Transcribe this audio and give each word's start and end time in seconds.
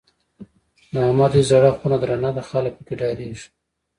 د 0.93 0.95
احمد 1.07 1.31
دی 1.35 1.43
زړه 1.51 1.69
خونه 1.77 1.97
درنه 2.01 2.29
ده؛ 2.35 2.41
خلګ 2.49 2.71
په 2.77 2.81
کې 2.87 2.95
ډارېږي. 2.99 3.47